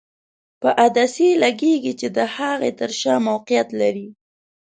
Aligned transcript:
په 0.61 0.69
عدسیې 0.85 1.31
لګیږي 1.43 1.93
چې 1.99 2.07
د 2.15 2.17
هغې 2.35 2.71
تر 2.79 2.91
شا 2.99 3.15
موقعیت 3.27 3.69
لري. 3.81 4.07